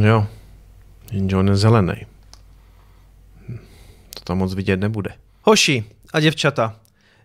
[0.00, 0.26] Jo,
[1.12, 1.94] jenže on je zelený.
[4.14, 5.14] To tam moc vidět nebude.
[5.42, 6.76] Hoši a děvčata,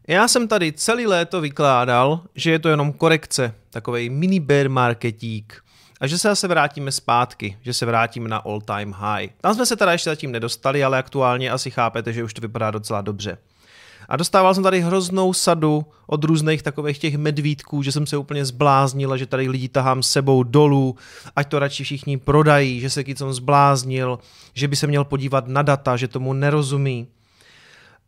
[0.08, 5.64] já jsem tady celý léto vykládal, že je to jenom korekce, takový mini bear marketík
[6.02, 9.30] a že se zase vrátíme zpátky, že se vrátíme na all time high.
[9.42, 12.72] Tam jsme se teda ještě zatím nedostali, ale aktuálně asi chápete, že už to vypadá
[12.72, 13.38] docela dobře.
[14.10, 18.46] A dostával jsem tady hroznou sadu od různých takových těch medvídků, že jsem se úplně
[18.46, 20.96] zbláznil, že tady lidi tahám sebou dolů,
[21.36, 24.20] ať to radši všichni prodají, že se Kicom zbláznil,
[24.54, 27.08] že by se měl podívat na data, že tomu nerozumí.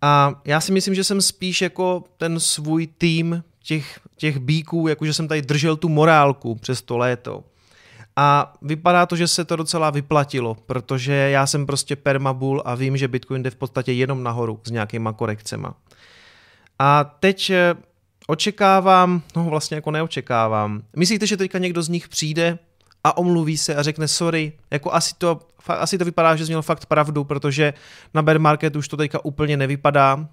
[0.01, 5.13] A já si myslím, že jsem spíš jako ten svůj tým těch, těch bíků, jakože
[5.13, 7.43] jsem tady držel tu morálku přes to léto.
[8.21, 12.97] A vypadá to, že se to docela vyplatilo, protože já jsem prostě permabul a vím,
[12.97, 15.73] že Bitcoin jde v podstatě jenom nahoru s nějakýma korekcema.
[16.79, 17.75] A teď eh,
[18.27, 20.81] očekávám, no vlastně jako neočekávám.
[20.95, 22.59] Myslíte, že teďka někdo z nich přijde
[23.03, 26.61] a omluví se a řekne sorry, jako asi to, asi to vypadá, že jsi měl
[26.61, 27.73] fakt pravdu, protože
[28.13, 30.27] na bear market už to teďka úplně nevypadá.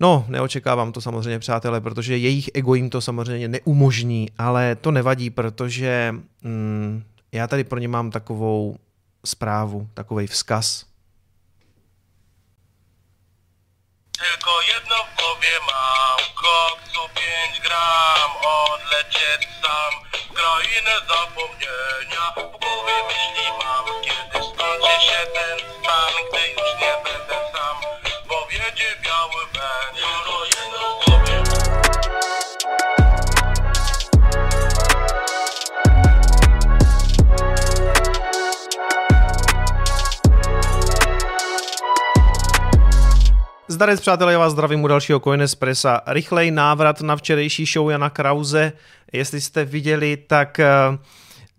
[0.00, 5.30] No, neočekávám to samozřejmě, přátelé, protože jejich ego jim to samozřejmě neumožní, ale to nevadí,
[5.30, 8.76] protože mm, já tady pro ně mám takovou
[9.24, 10.84] zprávu, takový vzkaz.
[14.30, 19.92] Jako jedno v hlavě mám, kok 105 gram, odletět sám,
[20.34, 25.67] krajiny zapomněnia, v hlavě myšlí mám, kiedy skończy się ten
[43.70, 46.00] Zdarec přátelé, já vás zdravím u dalšího Coinespressa.
[46.06, 48.72] Rychlej návrat na včerejší show Jana Krause.
[49.12, 50.68] Jestli jste viděli, tak eh,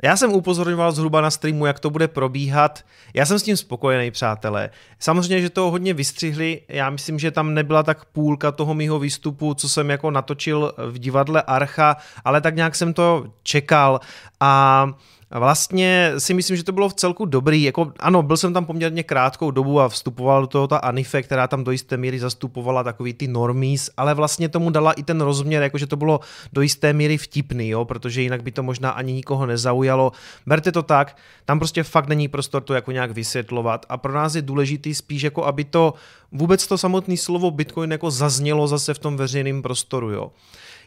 [0.04, 2.86] já jsem upozorňoval zhruba na streamu, jak to bude probíhat.
[3.14, 4.70] Já jsem s tím spokojený, přátelé.
[5.00, 6.62] Samozřejmě, že to hodně vystřihli.
[6.68, 11.00] Já myslím, že tam nebyla tak půlka toho mýho výstupu, co jsem jako natočil v
[11.00, 14.00] divadle Archa, ale tak nějak jsem to čekal.
[14.40, 14.94] A
[15.32, 17.64] vlastně si myslím, že to bylo v celku dobrý.
[17.64, 21.48] Jako, ano, byl jsem tam poměrně krátkou dobu a vstupoval do toho ta Anife, která
[21.48, 25.64] tam do jisté míry zastupovala takový ty normies, ale vlastně tomu dala i ten rozměr,
[25.64, 26.20] jakože to bylo
[26.54, 30.12] do jisté míry vtipný, jo, protože jinak by to možná ani nikoho nezaujalo.
[30.46, 34.36] Berte to tak, tam prostě fakt není prostor to jako nějak vysvětlovat a pro nás
[34.36, 35.94] je důležitý spíš jako aby to
[36.32, 40.32] vůbec to samotné slovo Bitcoin jako zaznělo zase v tom veřejném prostoru, jo.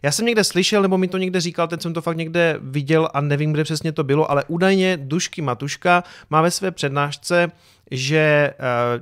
[0.03, 3.09] Já jsem někde slyšel, nebo mi to někde říkal, teď jsem to fakt někde viděl
[3.15, 7.51] a nevím, kde přesně to bylo, ale údajně Dušky Matuška má ve své přednášce,
[7.93, 8.55] že eh,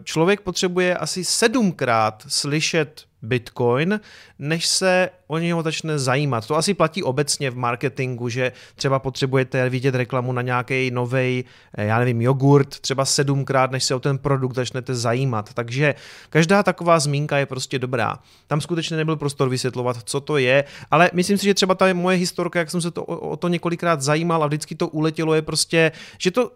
[0.04, 4.00] člověk potřebuje asi sedmkrát slyšet Bitcoin,
[4.38, 6.46] než se o něho začne zajímat.
[6.46, 11.84] To asi platí obecně v marketingu, že třeba potřebujete vidět reklamu na nějaký nový, eh,
[11.84, 15.54] já nevím, jogurt, třeba sedmkrát, než se o ten produkt začnete zajímat.
[15.54, 15.94] Takže
[16.30, 18.18] každá taková zmínka je prostě dobrá.
[18.46, 22.16] Tam skutečně nebyl prostor vysvětlovat, co to je, ale myslím si, že třeba ta moje
[22.16, 25.92] historka, jak jsem se to, o to několikrát zajímal a vždycky to uletělo, je prostě,
[26.18, 26.50] že to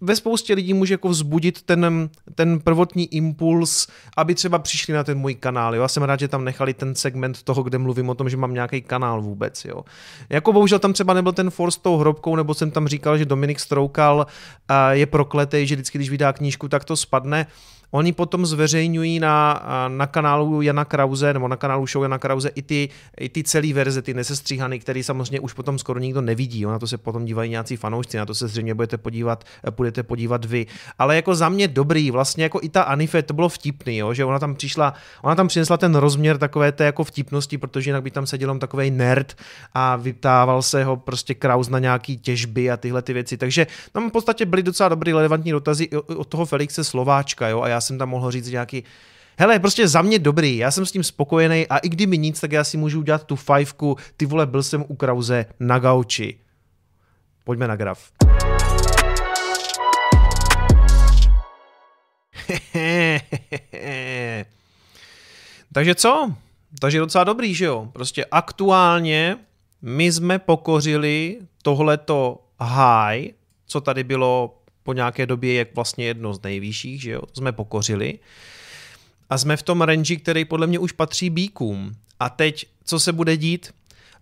[0.00, 5.18] ve spoustě lidí může jako vzbudit ten, ten prvotní impuls, aby třeba přišli na ten
[5.18, 5.74] můj kanál.
[5.74, 5.82] Jo?
[5.82, 8.54] Já jsem rád, že tam nechali ten segment toho, kde mluvím o tom, že mám
[8.54, 9.64] nějaký kanál vůbec.
[9.64, 9.84] Jo?
[10.30, 13.24] Jako bohužel tam třeba nebyl ten force s tou hrobkou, nebo jsem tam říkal, že
[13.24, 14.26] Dominik Stroukal
[14.90, 17.46] je prokletý, že vždycky, když vydá knížku, tak to spadne.
[17.90, 22.62] Oni potom zveřejňují na, na kanálu Jana Krause, nebo na kanálu show Jana Krause i
[22.62, 22.88] ty,
[23.20, 26.60] i ty celé verze, ty nesestříhané, které samozřejmě už potom skoro nikdo nevidí.
[26.60, 26.70] Jo?
[26.70, 29.44] Na to se potom dívají nějací fanoušci, na to se zřejmě budete podívat,
[29.76, 30.66] budete podívat vy.
[30.98, 34.14] Ale jako za mě dobrý, vlastně jako i ta Anife, to bylo vtipný, jo?
[34.14, 38.02] že ona tam přišla, ona tam přinesla ten rozměr takové té jako vtipnosti, protože jinak
[38.02, 39.36] by tam seděl takový nerd
[39.74, 43.36] a vyptával se ho prostě Kraus na nějaký těžby a tyhle ty věci.
[43.36, 47.60] Takže tam v podstatě byly docela dobrý relevantní dotazy od toho Felixe Slováčka, jo?
[47.60, 48.84] a já já jsem tam mohl říct nějaký
[49.40, 52.52] Hele, prostě za mě dobrý, já jsem s tím spokojený a i kdyby nic, tak
[52.52, 56.38] já si můžu udělat tu fajfku, ty vole, byl jsem u Krause na gauči.
[57.44, 58.10] Pojďme na graf.
[65.72, 66.34] Takže co?
[66.80, 67.88] Takže docela dobrý, že jo?
[67.92, 69.36] Prostě aktuálně
[69.82, 73.28] my jsme pokořili tohleto high,
[73.66, 74.57] co tady bylo
[74.88, 78.18] po nějaké době jak vlastně jedno z nejvyšších, že jo, jsme pokořili.
[79.30, 81.92] A jsme v tom range, který podle mě už patří bíkům.
[82.20, 83.74] A teď, co se bude dít?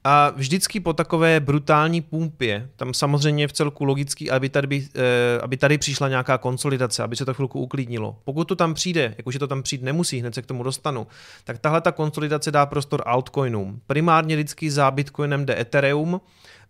[0.05, 5.57] A vždycky po takové brutální pumpě, tam samozřejmě v celku logický, aby tady, eh, aby
[5.57, 8.19] tady přišla nějaká konsolidace, aby se to chvilku uklidnilo.
[8.25, 11.07] Pokud to tam přijde, jakože to tam přijít nemusí, hned se k tomu dostanu,
[11.45, 13.81] tak tahle ta konsolidace dá prostor altcoinům.
[13.87, 16.21] Primárně vždycky za Bitcoinem jde Ethereum,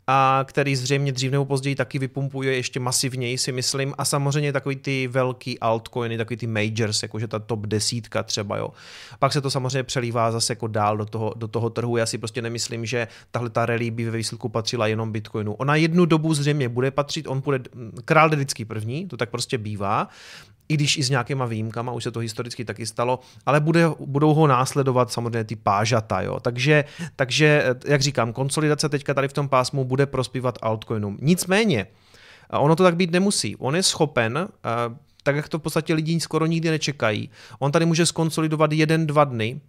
[0.06, 3.94] a který zřejmě dřív nebo později taky vypumpuje ještě masivněji, si myslím.
[3.98, 8.70] A samozřejmě takový ty velký altcoiny, takový ty majors, jakože ta top desítka třeba, jo.
[9.18, 11.96] Pak se to samozřejmě přelívá zase jako dál do toho, do toho trhu.
[11.96, 15.54] Já si prostě nemyslím, že tahle ta rally by ve výsledku patřila jenom Bitcoinu.
[15.54, 17.60] Ona jednu dobu zřejmě bude patřit, on bude,
[18.04, 20.08] král vždycky první, to tak prostě bývá
[20.68, 24.34] i když i s nějakýma výjimkama, už se to historicky taky stalo, ale bude, budou
[24.34, 26.40] ho následovat samozřejmě ty pážata, jo.
[26.40, 26.84] Takže,
[27.16, 31.18] takže, jak říkám, konsolidace teďka tady v tom pásmu bude prospívat altcoinům.
[31.20, 31.86] Nicméně,
[32.50, 33.56] ono to tak být nemusí.
[33.56, 34.48] On je schopen,
[35.26, 39.24] tak jak to v podstatě lidi skoro nikdy nečekají, on tady může skonsolidovat jeden, dva
[39.24, 39.60] dny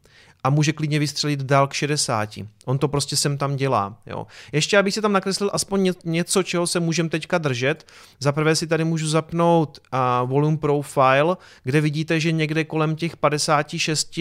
[0.43, 2.29] a může klidně vystřelit dál k 60.
[2.65, 3.97] On to prostě sem tam dělá.
[4.05, 4.27] Jo.
[4.51, 7.85] Ještě abych si tam nakreslil aspoň něco, čeho se můžeme teďka držet.
[8.19, 13.17] Za prvé si tady můžu zapnout uh, volume profile, kde vidíte, že někde kolem těch
[13.17, 14.19] 56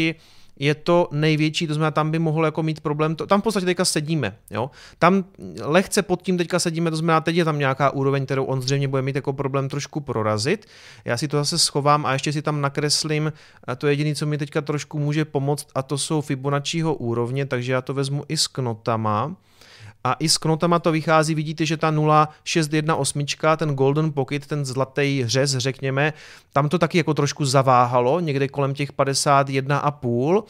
[0.59, 3.67] je to největší, to znamená, tam by mohl jako mít problém, to, tam v podstatě
[3.67, 4.71] teďka sedíme, jo.
[4.99, 5.25] Tam
[5.63, 8.89] lehce pod tím teďka sedíme, to znamená, teď je tam nějaká úroveň, kterou on zřejmě
[8.89, 10.67] bude mít jako problém trošku prorazit.
[11.05, 13.33] Já si to zase schovám a ještě si tam nakreslím,
[13.65, 17.47] a to je jediné, co mi teďka trošku může pomoct, a to jsou Fibonacciho úrovně,
[17.47, 19.37] takže já to vezmu i s knotama
[20.07, 25.23] a i s knotama to vychází, vidíte, že ta 0,618, ten Golden Pocket, ten zlatý
[25.27, 26.13] řez, řekněme,
[26.53, 30.43] tam to taky jako trošku zaváhalo, někde kolem těch 51,5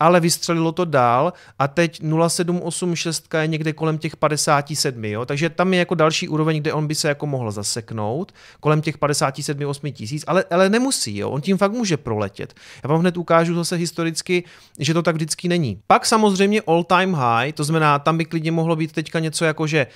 [0.00, 5.26] ale vystřelilo to dál a teď 0786 je někde kolem těch 57, jo?
[5.26, 8.98] takže tam je jako další úroveň, kde on by se jako mohl zaseknout, kolem těch
[8.98, 11.30] 57 8 tisíc, ale, ale nemusí, jo?
[11.30, 12.54] on tím fakt může proletět.
[12.82, 14.44] Já vám hned ukážu zase historicky,
[14.78, 15.80] že to tak vždycky není.
[15.86, 19.66] Pak samozřejmě all time high, to znamená, tam by klidně mohlo být teďka něco jako,
[19.66, 19.86] že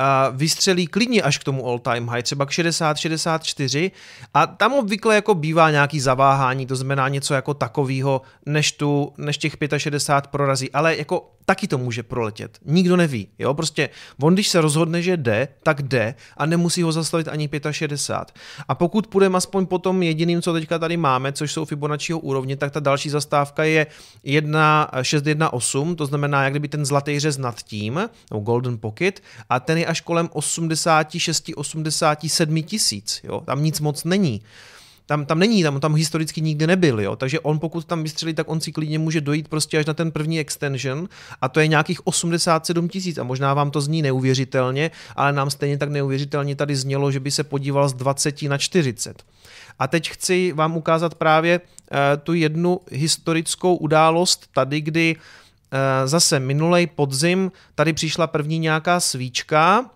[0.00, 3.90] uh, vystřelí klidně až k tomu all time high, třeba k 60, 64
[4.34, 9.38] a tam obvykle jako bývá nějaký zaváhání, to znamená něco jako takového, než, tu, než
[9.38, 12.58] těch 65 prorazí, ale jako taky to může proletět.
[12.64, 13.28] Nikdo neví.
[13.38, 13.54] Jo?
[13.54, 13.88] Prostě
[14.22, 18.40] on, když se rozhodne, že jde, tak jde a nemusí ho zastavit ani 65.
[18.68, 22.56] A pokud půjdeme aspoň po tom jediným, co teďka tady máme, což jsou Fibonacciho úrovně,
[22.56, 23.86] tak ta další zastávka je
[24.24, 29.78] 1.618, to znamená jak kdyby ten zlatý řez nad tím, no Golden Pocket, a ten
[29.78, 33.22] je až kolem 86-87 tisíc.
[33.44, 34.42] Tam nic moc není
[35.06, 37.16] tam, tam není, tam, tam historicky nikdy nebyl, jo.
[37.16, 40.10] takže on pokud tam vystřelí, tak on si klidně může dojít prostě až na ten
[40.10, 41.08] první extension
[41.40, 45.78] a to je nějakých 87 tisíc a možná vám to zní neuvěřitelně, ale nám stejně
[45.78, 49.22] tak neuvěřitelně tady znělo, že by se podíval z 20 na 40.
[49.78, 56.40] A teď chci vám ukázat právě uh, tu jednu historickou událost tady, kdy uh, zase
[56.40, 59.90] minulej podzim tady přišla první nějaká svíčka,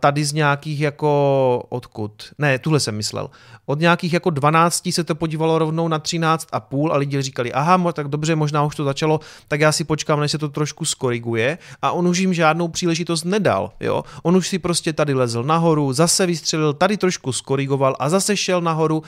[0.00, 3.30] tady z nějakých jako odkud, ne, tuhle jsem myslel,
[3.66, 7.92] od nějakých jako 12 se to podívalo rovnou na 13 a a lidi říkali, aha,
[7.92, 11.58] tak dobře, možná už to začalo, tak já si počkám, než se to trošku skoriguje.
[11.82, 14.04] A on už jim žádnou příležitost nedal, jo.
[14.22, 18.60] On už si prostě tady lezl nahoru, zase vystřelil, tady trošku skorigoval a zase šel
[18.60, 19.02] nahoru.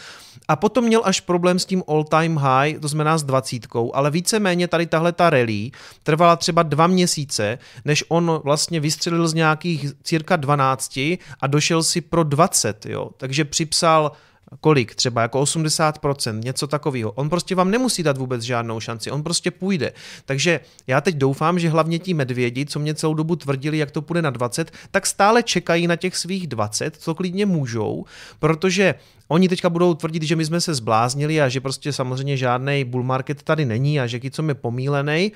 [0.48, 4.10] A potom měl až problém s tím all time high, to znamená s dvacítkou, ale
[4.10, 5.70] víceméně tady tahle ta rally
[6.02, 10.51] trvala třeba dva měsíce, než on vlastně vystřelil z nějakých cirka 12
[11.40, 13.10] a došel si pro 20, jo.
[13.16, 14.12] Takže připsal
[14.60, 17.12] kolik, třeba jako 80%, něco takového.
[17.12, 19.92] On prostě vám nemusí dát vůbec žádnou šanci, on prostě půjde.
[20.24, 24.02] Takže já teď doufám, že hlavně ti medvědi, co mě celou dobu tvrdili, jak to
[24.02, 28.04] půjde na 20, tak stále čekají na těch svých 20, co klidně můžou,
[28.38, 28.94] protože
[29.32, 33.02] Oni teďka budou tvrdit, že my jsme se zbláznili a že prostě samozřejmě žádný bull
[33.02, 35.32] market tady není a že co je pomílený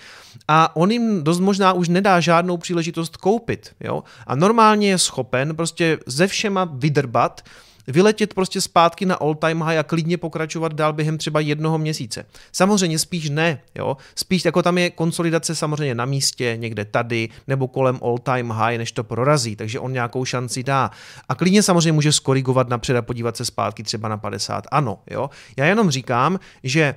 [0.49, 3.75] a on jim dost možná už nedá žádnou příležitost koupit.
[3.81, 4.05] Jo?
[4.27, 7.43] A normálně je schopen prostě ze všema vydrbat,
[7.87, 12.27] vyletět prostě zpátky na all time high a klidně pokračovat dál během třeba jednoho měsíce.
[12.53, 13.97] Samozřejmě spíš ne, jo.
[14.15, 18.79] Spíš jako tam je konsolidace samozřejmě na místě, někde tady, nebo kolem all time high,
[18.79, 20.91] než to prorazí, takže on nějakou šanci dá.
[21.29, 24.65] A klidně samozřejmě může skorigovat napřed a podívat se zpátky třeba na 50.
[24.71, 25.31] Ano, jo.
[25.57, 26.95] Já jenom říkám, že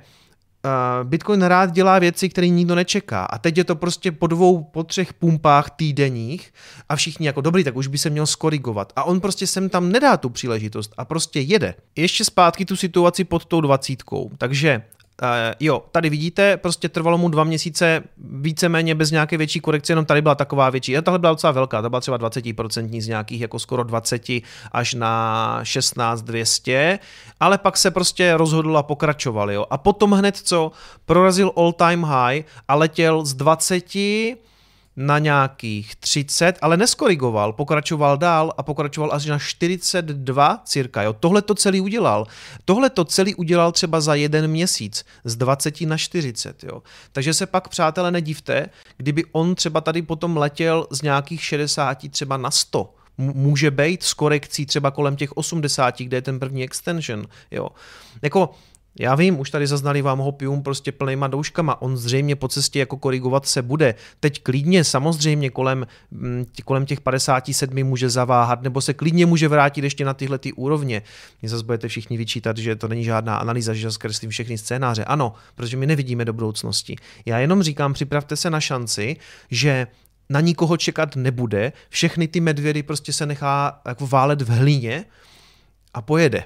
[1.04, 3.24] Bitcoin rád dělá věci, které nikdo nečeká.
[3.24, 6.52] A teď je to prostě po dvou, po třech pumpách týdenních
[6.88, 8.92] a všichni jako dobrý, tak už by se měl skorigovat.
[8.96, 11.74] A on prostě sem tam nedá tu příležitost a prostě jede.
[11.96, 14.30] Ještě zpátky tu situaci pod tou dvacítkou.
[14.38, 14.82] Takže
[15.60, 20.22] jo, tady vidíte, prostě trvalo mu dva měsíce víceméně bez nějaké větší korekce, jenom tady
[20.22, 20.96] byla taková větší.
[20.96, 24.22] A tahle byla docela velká, ta byla třeba 20% z nějakých jako skoro 20
[24.72, 26.98] až na 16 200,
[27.40, 29.66] ale pak se prostě rozhodl a pokračoval, jo.
[29.70, 30.72] A potom hned co,
[31.06, 33.94] prorazil all time high a letěl z 20
[35.00, 41.02] na nějakých 30, ale neskorigoval, pokračoval dál a pokračoval až na 42 cirka.
[41.02, 41.12] Jo.
[41.12, 42.26] Tohle to celý udělal.
[42.64, 46.64] Tohle to celý udělal třeba za jeden měsíc z 20 na 40.
[46.64, 46.82] Jo.
[47.12, 48.66] Takže se pak, přátelé, nedivte,
[48.96, 54.14] kdyby on třeba tady potom letěl z nějakých 60 třeba na 100 může být s
[54.14, 57.68] korekcí třeba kolem těch 80, kde je ten první extension, jo.
[58.22, 58.50] Jako,
[58.98, 62.96] já vím, už tady zaznali vám hopium prostě plnýma douškama, on zřejmě po cestě jako
[62.96, 63.94] korigovat se bude.
[64.20, 69.84] Teď klidně samozřejmě kolem, mm, kolem těch 57 může zaváhat, nebo se klidně může vrátit
[69.84, 71.02] ještě na tyhle ty úrovně.
[71.42, 75.04] Mě zase budete všichni vyčítat, že to není žádná analýza, že zkreslím všechny scénáře.
[75.04, 76.96] Ano, protože my nevidíme do budoucnosti.
[77.26, 79.16] Já jenom říkám, připravte se na šanci,
[79.50, 79.86] že
[80.28, 85.04] na nikoho čekat nebude, všechny ty medvědy prostě se nechá jako válet v hlíně
[85.94, 86.44] a pojede.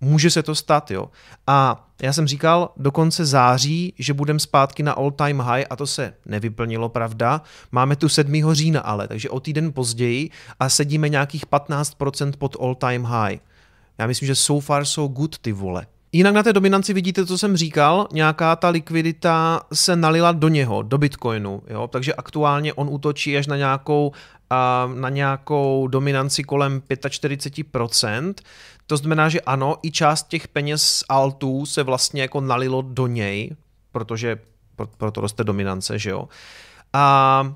[0.00, 1.10] Může se to stát, jo.
[1.46, 5.76] A já jsem říkal do konce září, že budeme zpátky na all time high a
[5.76, 7.42] to se nevyplnilo, pravda.
[7.72, 8.54] Máme tu 7.
[8.54, 10.30] října ale, takže o týden později
[10.60, 13.38] a sedíme nějakých 15% pod all time high.
[13.98, 15.86] Já myslím, že so far so good ty vole.
[16.12, 20.82] Jinak na té dominanci vidíte, co jsem říkal, nějaká ta likvidita se nalila do něho,
[20.82, 21.88] do Bitcoinu, jo?
[21.88, 24.12] takže aktuálně on útočí až na nějakou,
[24.94, 28.34] na nějakou dominanci kolem 45%,
[28.90, 33.06] to znamená, že ano, i část těch peněz z altů se vlastně jako nalilo do
[33.06, 33.56] něj,
[33.92, 34.38] protože
[34.96, 36.28] proto roste dominance, že jo.
[36.92, 37.54] A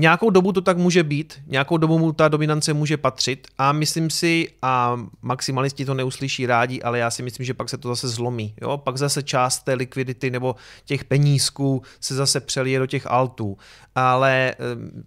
[0.00, 4.10] Nějakou dobu to tak může být, nějakou dobu mu ta dominance může patřit a myslím
[4.10, 8.08] si, a maximalisti to neuslyší rádi, ale já si myslím, že pak se to zase
[8.08, 8.54] zlomí.
[8.60, 8.76] Jo?
[8.76, 13.58] Pak zase část té likvidity nebo těch penízků se zase přelije do těch altů.
[13.94, 14.54] Ale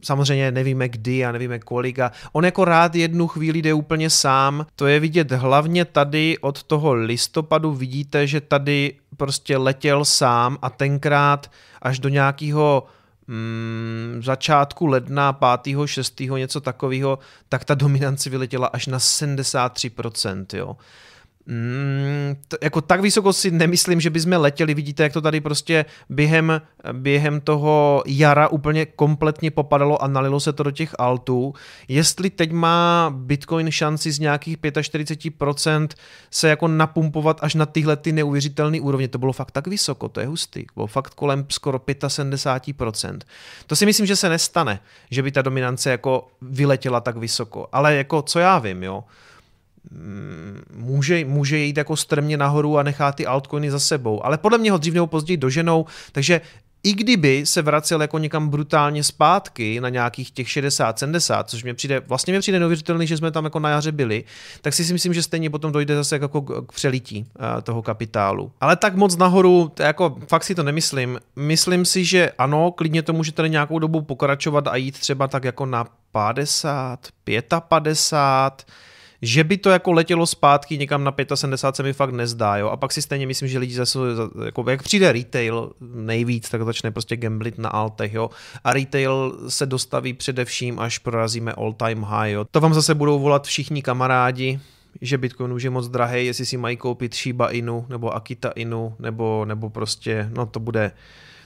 [0.01, 1.99] samozřejmě nevíme kdy a nevíme kolik.
[1.99, 4.65] A on jako rád jednu chvíli jde úplně sám.
[4.75, 7.71] To je vidět hlavně tady od toho listopadu.
[7.71, 12.83] Vidíte, že tady prostě letěl sám a tenkrát až do nějakého
[13.31, 15.75] mm, začátku ledna, 5.
[15.85, 16.19] 6.
[16.19, 17.19] něco takového,
[17.49, 20.77] tak ta dominance vyletěla až na 73%, jo.
[21.45, 24.73] Mm, to, jako tak vysoko si nemyslím, že bychom letěli.
[24.73, 30.53] Vidíte, jak to tady prostě během, během toho jara úplně kompletně popadalo a nalilo se
[30.53, 31.53] to do těch altů.
[31.87, 35.87] Jestli teď má Bitcoin šanci z nějakých 45%
[36.31, 40.19] se jako napumpovat až na tyhle ty neuvěřitelné úrovně, to bylo fakt tak vysoko, to
[40.19, 40.65] je hustý.
[40.75, 43.19] Bylo fakt kolem skoro 75%.
[43.67, 44.79] To si myslím, že se nestane,
[45.11, 47.67] že by ta dominance jako vyletěla tak vysoko.
[47.71, 49.03] Ale jako co já vím, jo
[50.75, 54.25] může, může jít jako strmě nahoru a nechá ty altcoiny za sebou.
[54.25, 56.41] Ale podle mě ho dřív nebo později doženou, takže
[56.83, 61.99] i kdyby se vracel jako někam brutálně zpátky na nějakých těch 60-70, což mě přijde,
[61.99, 64.23] vlastně mě přijde neuvěřitelný, že jsme tam jako na jaře byli,
[64.61, 68.51] tak si myslím, že stejně potom dojde zase jako k přelití eh, toho kapitálu.
[68.61, 71.19] Ale tak moc nahoru, jako fakt si to nemyslím.
[71.35, 75.43] Myslím si, že ano, klidně to může tady nějakou dobu pokračovat a jít třeba tak
[75.43, 76.99] jako na 50,
[77.67, 78.65] 55,
[79.21, 82.69] že by to jako letělo zpátky někam na 75 se mi fakt nezdá, jo.
[82.69, 83.99] A pak si stejně myslím, že lidi zase,
[84.45, 88.29] jako jak přijde retail nejvíc, tak začne prostě gamblit na altech, jo.
[88.63, 92.45] A retail se dostaví především, až prorazíme all time high, jo.
[92.51, 94.59] To vám zase budou volat všichni kamarádi,
[95.01, 98.95] že Bitcoin už je moc drahý, jestli si mají koupit Shiba Inu nebo Akita Inu,
[98.99, 100.91] nebo, nebo prostě, no to bude,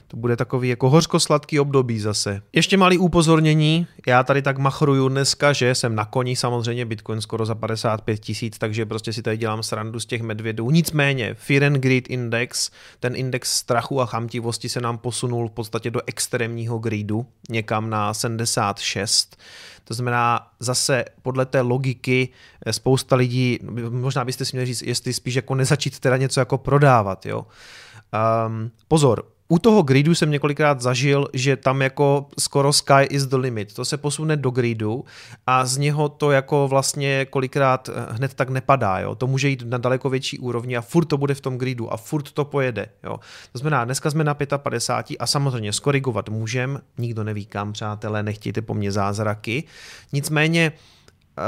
[0.08, 2.42] to bude takový jako hořko-sladký období zase.
[2.52, 7.46] Ještě malý upozornění, já tady tak machruju dneska, že jsem na koni, samozřejmě Bitcoin skoro
[7.46, 10.70] za 55 tisíc, takže prostě si tady dělám srandu z těch medvědů.
[10.70, 12.70] Nicméně, Fear and Greed Index,
[13.00, 18.14] ten index strachu a chamtivosti se nám posunul v podstatě do extrémního greedu, někam na
[18.14, 19.36] 76.
[19.84, 22.28] To znamená, zase podle té logiky
[22.66, 23.58] eh, spousta lidí,
[23.90, 27.46] možná byste si měli říct, jestli spíš jako nezačít teda něco jako prodávat, jo.
[28.46, 33.36] Um, pozor, u toho gridu jsem několikrát zažil, že tam jako skoro sky is the
[33.36, 33.74] limit.
[33.74, 35.04] To se posune do gridu
[35.46, 38.98] a z něho to jako vlastně kolikrát eh, hned tak nepadá.
[38.98, 39.14] Jo?
[39.14, 41.96] To může jít na daleko větší úrovni a furt to bude v tom gridu a
[41.96, 42.88] furt to pojede.
[43.04, 43.20] Jo?
[43.52, 48.62] To znamená, dneska jsme na 55 a samozřejmě skorigovat můžem, nikdo neví kam, přátelé, nechtějte
[48.62, 49.64] po mně zázraky.
[50.12, 50.72] Nicméně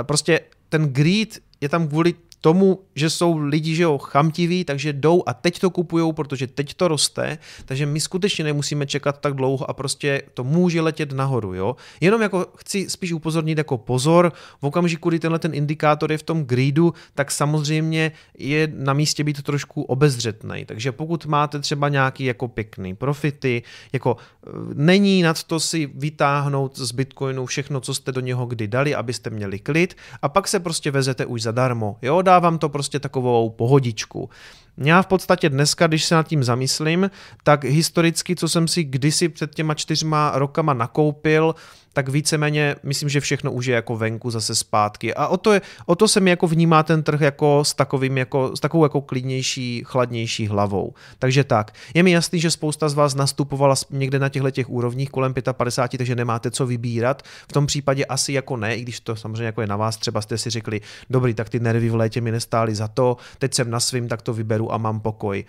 [0.00, 4.92] eh, prostě ten grid je tam kvůli tomu, že jsou lidi, že jo, chamtiví, takže
[4.92, 9.34] jdou a teď to kupujou, protože teď to roste, takže my skutečně nemusíme čekat tak
[9.34, 11.76] dlouho a prostě to může letět nahoru, jo.
[12.00, 16.22] Jenom jako chci spíš upozornit jako pozor, v okamžiku, kdy tenhle ten indikátor je v
[16.22, 20.64] tom gridu, tak samozřejmě je na místě být trošku obezřetný.
[20.64, 26.78] Takže pokud máte třeba nějaký jako pěkný profity, jako e, není nad to si vytáhnout
[26.78, 30.60] z Bitcoinu všechno, co jste do něho kdy dali, abyste měli klid a pak se
[30.60, 31.96] prostě vezete už zadarmo.
[32.02, 34.30] Jo, dá dávám to prostě takovou pohodičku.
[34.78, 37.10] Já v podstatě dneska, když se nad tím zamyslím,
[37.42, 41.54] tak historicky, co jsem si kdysi před těma čtyřma rokama nakoupil,
[41.98, 45.14] tak víceméně myslím, že všechno už je jako venku zase zpátky.
[45.14, 48.18] A o to, je, o to se mi jako vnímá ten trh jako s, takovým
[48.18, 50.94] jako, s takovou jako klidnější, chladnější hlavou.
[51.18, 51.74] Takže tak.
[51.94, 55.98] Je mi jasný, že spousta z vás nastupovala někde na těchto těch úrovních kolem 55,
[55.98, 57.22] takže nemáte co vybírat.
[57.48, 60.20] V tom případě asi jako ne, i když to samozřejmě jako je na vás, třeba
[60.20, 63.70] jste si řekli, dobrý, tak ty nervy v létě mi nestály za to, teď jsem
[63.70, 65.44] na svým, tak to vyberu a mám pokoj.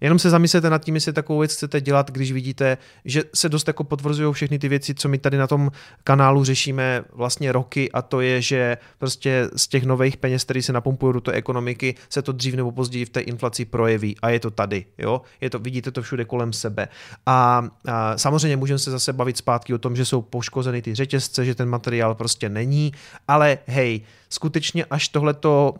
[0.00, 3.68] Jenom se zamyslete nad tím, jestli takovou věc chcete dělat, když vidíte, že se dost
[3.68, 5.70] jako potvrzují všechny ty věci, co my tady na tom
[6.04, 10.72] kanálu řešíme vlastně roky a to je, že prostě z těch nových peněz, které se
[10.72, 14.40] napumpují do té ekonomiky, se to dřív nebo později v té inflaci projeví a je
[14.40, 15.22] to tady, jo?
[15.40, 16.88] Je to, vidíte to všude kolem sebe.
[17.26, 21.44] A, a samozřejmě můžeme se zase bavit zpátky o tom, že jsou poškozeny ty řetězce,
[21.44, 22.92] že ten materiál prostě není,
[23.28, 25.74] ale hej, skutečně až tohle to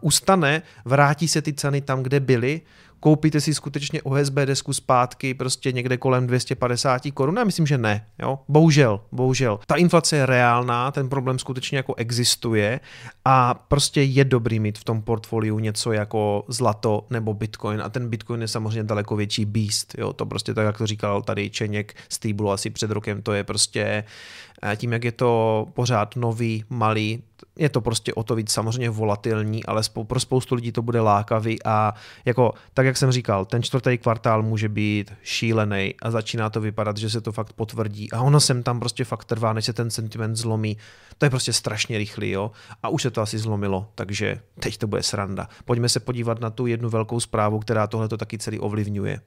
[0.00, 2.60] ustane, vrátí se ty ceny tam, kde byly,
[3.00, 7.36] koupíte si skutečně OSB desku zpátky prostě někde kolem 250 korun?
[7.36, 8.06] Já myslím, že ne.
[8.18, 8.38] Jo?
[8.48, 9.58] Bohužel, bohužel.
[9.66, 12.80] Ta inflace je reálná, ten problém skutečně jako existuje
[13.24, 18.08] a prostě je dobrý mít v tom portfoliu něco jako zlato nebo bitcoin a ten
[18.08, 19.94] bitcoin je samozřejmě daleko větší beast.
[19.98, 20.12] Jo?
[20.12, 23.44] To prostě tak, jak to říkal tady Čeněk z Týblu asi před rokem, to je
[23.44, 24.04] prostě
[24.76, 27.22] tím, jak je to pořád nový, malý,
[27.58, 31.62] je to prostě o to víc samozřejmě volatilní, ale pro spoustu lidí to bude lákavý
[31.64, 36.60] a jako, tak jak jsem říkal, ten čtvrtý kvartál může být šílený a začíná to
[36.60, 39.72] vypadat, že se to fakt potvrdí a ono sem tam prostě fakt trvá, než se
[39.72, 40.76] ten sentiment zlomí.
[41.18, 42.50] To je prostě strašně rychlý, jo.
[42.82, 45.48] A už se to asi zlomilo, takže teď to bude sranda.
[45.64, 49.20] Pojďme se podívat na tu jednu velkou zprávu, která tohle to taky celý ovlivňuje.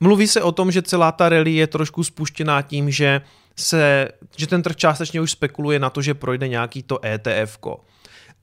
[0.00, 3.20] Mluví se o tom, že celá ta rally je trošku spuštěná tím, že,
[3.56, 7.58] se, že ten trh částečně už spekuluje na to, že projde nějaký to ETF.
[7.58, 7.76] -ko.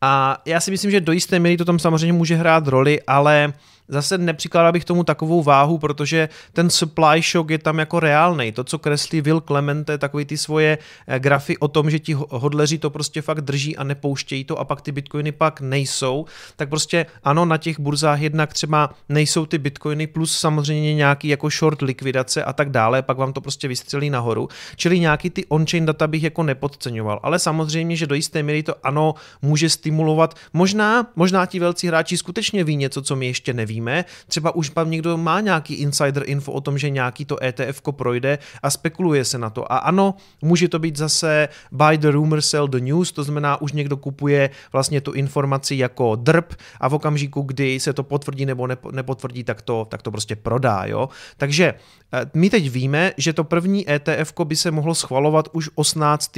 [0.02, 3.54] A já si myslím, že do jisté míry to tam samozřejmě může hrát roli, ale
[3.90, 8.52] zase nepřikládal bych tomu takovou váhu, protože ten supply shock je tam jako reálný.
[8.52, 10.78] To, co kreslí Will Clemente, takový ty svoje
[11.08, 14.66] eh, grafy o tom, že ti hodleři to prostě fakt drží a nepouštějí to a
[14.66, 19.58] pak ty bitcoiny pak nejsou, tak prostě ano, na těch burzách jednak třeba nejsou ty
[19.58, 24.10] bitcoiny plus samozřejmě nějaký jako short likvidace a tak dále, pak vám to prostě vystřelí
[24.10, 24.48] nahoru.
[24.76, 28.76] Čili nějaký ty on-chain data bych jako nepodceňoval, ale samozřejmě, že do jisté míry to
[28.84, 30.36] ano může stimulovat.
[30.54, 34.06] Možná, možná ti velcí hráči skutečně ví něco, co my ještě nevíme nevíme.
[34.28, 38.38] Třeba už tam někdo má nějaký insider info o tom, že nějaký to ETF projde
[38.64, 39.72] a spekuluje se na to.
[39.72, 43.72] A ano, může to být zase buy the rumor, sell the news, to znamená, už
[43.72, 48.68] někdo kupuje vlastně tu informaci jako drb a v okamžiku, kdy se to potvrdí nebo
[48.92, 50.84] nepotvrdí, tak to, tak to prostě prodá.
[50.86, 51.10] Jo?
[51.38, 51.74] Takže
[52.14, 56.38] eh, my teď víme, že to první ETF by se mohlo schvalovat už 18.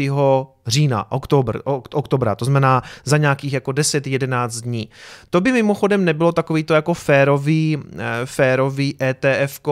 [0.68, 1.62] října, oktober,
[1.94, 4.90] oktobra, to znamená za nějakých jako 10-11 dní.
[5.30, 9.72] To by mimochodem nebylo takový to jako férový, eh, férový ETF eh,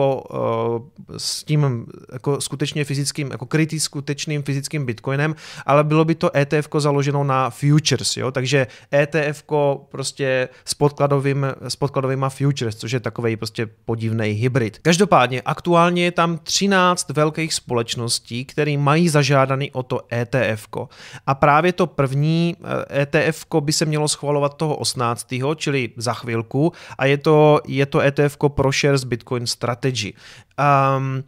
[1.16, 5.34] s tím jako skutečně fyzickým, jako krytý skutečným fyzickým bitcoinem,
[5.66, 8.30] ale bylo by to ETF založeno na futures, jo?
[8.30, 9.44] takže ETF
[9.88, 14.78] prostě s, podkladovým, s podkladovýma futures, což je takový prostě podivný hybrid.
[14.82, 20.68] Každopádně aktuálně je tam 13 velkých společností, které mají zažádaný o to ETF.
[21.26, 22.56] A právě to první
[22.90, 25.26] ETF eh, e by se mělo schvalovat toho 18.
[25.56, 30.12] čili za chvilku a je to je to ETF pro shares Bitcoin Strategy.
[30.96, 31.24] Um,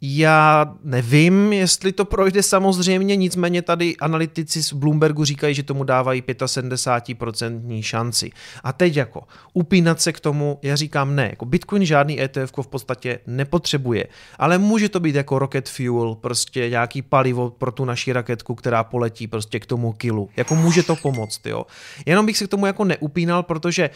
[0.00, 6.22] já nevím, jestli to projde samozřejmě, nicméně tady analytici z Bloombergu říkají, že tomu dávají
[6.22, 8.30] 75% šanci.
[8.64, 12.66] A teď jako upínat se k tomu, já říkám ne, jako Bitcoin žádný ETF v
[12.66, 14.06] podstatě nepotřebuje,
[14.38, 18.84] ale může to být jako rocket fuel, prostě nějaký palivo pro tu naši raketku, která
[18.84, 20.30] poletí prostě k tomu kilu.
[20.36, 21.66] Jako může to pomoct, jo.
[22.06, 23.90] Jenom bych se k tomu jako neupínal, protože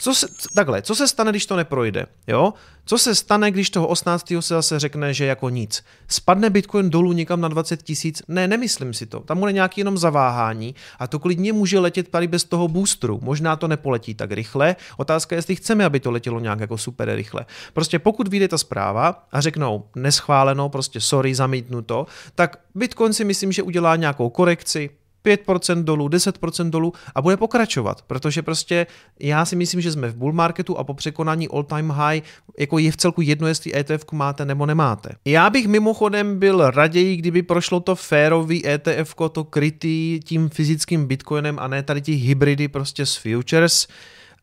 [0.00, 2.06] co se, takhle, co se stane, když to neprojde?
[2.26, 2.54] Jo?
[2.84, 4.26] Co se stane, když toho 18.
[4.40, 5.84] se zase řekne, že jako nic?
[6.08, 8.22] Spadne Bitcoin dolů někam na 20 tisíc?
[8.28, 9.20] Ne, nemyslím si to.
[9.20, 13.20] Tam bude nějaký jenom zaváhání a to klidně může letět tady bez toho boostru.
[13.22, 14.76] Možná to nepoletí tak rychle.
[14.96, 17.46] Otázka je, jestli chceme, aby to letělo nějak jako super rychle.
[17.72, 23.52] Prostě pokud vyjde ta zpráva a řeknou neschváleno, prostě sorry, zamítnuto, tak Bitcoin si myslím,
[23.52, 24.90] že udělá nějakou korekci,
[25.24, 28.86] 5% dolů, 10% dolů a bude pokračovat, protože prostě
[29.20, 32.22] já si myslím, že jsme v bull marketu a po překonání all time high
[32.58, 35.10] jako je v celku jedno, jestli ETF máte nebo nemáte.
[35.24, 41.58] Já bych mimochodem byl raději, kdyby prošlo to férový ETF, to krytý tím fyzickým bitcoinem
[41.58, 43.86] a ne tady ty hybridy prostě s futures.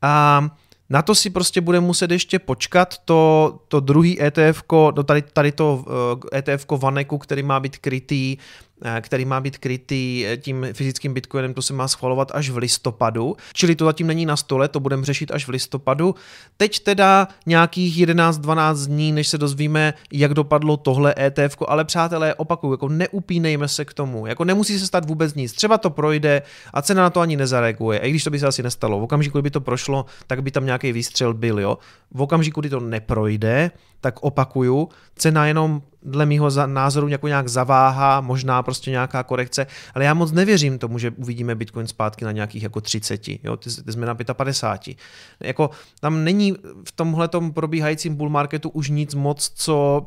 [0.02, 0.50] A
[0.90, 5.52] na to si prostě bude muset ještě počkat to, to druhý ETF, no tady, tady
[5.52, 5.86] to
[6.34, 8.67] ETF Vaneku, který má být krytý eh,
[9.02, 13.36] který má být krytý eh, tím fyzickým bitcoinem, to se má schvalovat až v listopadu,
[13.54, 16.16] čili to zatím není na stole, to budeme řešit až v listopadu.
[16.58, 22.74] Teď teda nějakých 11-12 dní, než se dozvíme, jak dopadlo tohle ETF, ale přátelé, opakuju,
[22.74, 26.42] jako neupínejme se k tomu, jako nemusí se stát vůbec nic, třeba to projde
[26.74, 29.00] a cena na to ani nezareaguje, i když to by se asi nestalo.
[29.00, 31.78] V okamžiku, kdyby to prošlo, tak by tam nějaký výstřel byl, jo.
[32.12, 38.22] V okamžiku, kdy to neprojde, tak opakuju, cena jenom dle mýho názoru jako nějak zaváhá,
[38.22, 42.64] možná prostě nějaká korekce, ale já moc nevěřím tomu, že uvidíme Bitcoin zpátky na nějakých
[42.64, 44.98] jako 30, jo, ty, ty jsme na 55.
[45.40, 50.06] Jako tam není v tomhle probíhajícím bull marketu už nic moc, co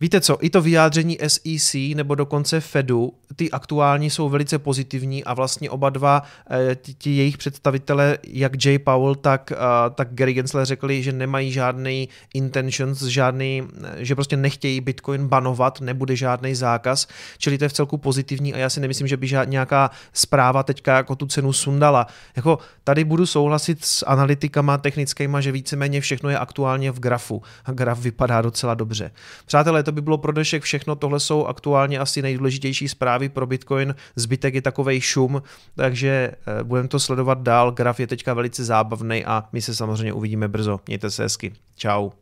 [0.00, 5.34] Víte co, i to vyjádření SEC nebo dokonce Fedu, ty aktuální jsou velice pozitivní a
[5.34, 9.56] vlastně oba dva eh, ti jejich představitele, jak Jay Powell, tak, eh,
[9.94, 15.80] tak Gary Gensler řekli, že nemají žádný intentions, žádný, eh, že prostě nechtějí Bitcoin banovat,
[15.80, 17.06] nebude žádný zákaz,
[17.38, 20.62] čili to je v celku pozitivní a já si nemyslím, že by žád, nějaká zpráva
[20.62, 22.06] teďka jako tu cenu sundala.
[22.36, 27.72] Jako tady budu souhlasit s analytikama technickýma, že víceméně všechno je aktuálně v grafu a
[27.72, 29.10] graf vypadá docela dobře.
[29.46, 30.96] Přátelé, to by bylo pro dnešek všechno.
[30.96, 33.94] Tohle jsou aktuálně asi nejdůležitější zprávy pro Bitcoin.
[34.16, 35.42] Zbytek je takovej šum,
[35.76, 36.30] takže
[36.60, 37.72] eh, budeme to sledovat dál.
[37.72, 40.80] Graf je teďka velice zábavný a my se samozřejmě uvidíme brzo.
[40.86, 41.52] Mějte se hezky.
[41.76, 42.12] Ciao.